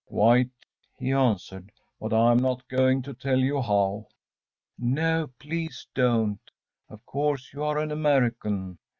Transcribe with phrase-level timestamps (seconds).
[0.11, 0.49] ‚ÄúQuite,‚ÄĚ
[0.97, 4.05] he answered; “but I am not going to tell you how.‚ÄĚ
[4.79, 6.41] “No, please don't.
[6.89, 8.79] Of course, you are an American?